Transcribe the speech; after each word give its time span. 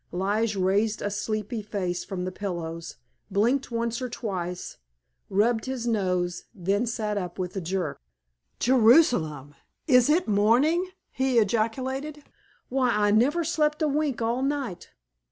Lige 0.11 0.55
raised 0.55 0.99
a 1.03 1.11
sleepy 1.11 1.61
face 1.61 2.03
from 2.03 2.25
the 2.25 2.31
pillows, 2.31 2.95
blinked 3.29 3.69
once 3.69 4.01
or 4.01 4.09
twice, 4.09 4.77
rubbed 5.29 5.65
his 5.65 5.85
nose, 5.85 6.45
then 6.55 6.87
sat 6.87 7.19
up 7.19 7.37
with 7.37 7.55
a 7.55 7.61
jerk. 7.61 8.01
"Jerusalem, 8.57 9.53
is 9.85 10.09
it 10.09 10.27
morning?" 10.27 10.89
he 11.11 11.37
ejaculated. 11.37 12.23
"Why, 12.67 12.89
I 12.89 13.11
never 13.11 13.43
slept 13.43 13.83
a 13.83 13.87
wink 13.87 14.23
all 14.23 14.41
night. 14.41 14.89